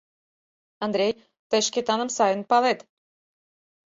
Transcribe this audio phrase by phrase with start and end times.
[0.85, 1.11] —Андрей,
[1.49, 2.79] тый Шкетаным сайын палет.